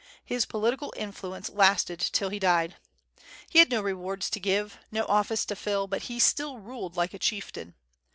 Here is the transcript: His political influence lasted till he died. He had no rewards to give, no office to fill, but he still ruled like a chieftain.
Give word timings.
His 0.25 0.47
political 0.47 0.91
influence 0.97 1.47
lasted 1.47 1.99
till 1.99 2.29
he 2.29 2.39
died. 2.39 2.75
He 3.47 3.59
had 3.59 3.69
no 3.69 3.83
rewards 3.83 4.31
to 4.31 4.39
give, 4.39 4.79
no 4.91 5.05
office 5.05 5.45
to 5.45 5.55
fill, 5.55 5.85
but 5.85 6.05
he 6.09 6.17
still 6.19 6.57
ruled 6.57 6.95
like 6.97 7.13
a 7.13 7.19
chieftain. 7.19 7.75